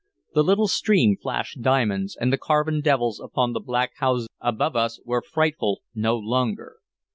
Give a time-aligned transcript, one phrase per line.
[0.33, 4.99] The little stream flashed diamonds, and the carven devils upon the black houses above us
[5.05, 6.77] were frightful no longer.